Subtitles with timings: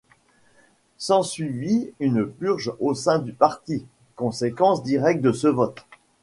[0.97, 3.85] S'ensuivit une purge au sein du parti,
[4.15, 5.85] conséquence directe de ce vote.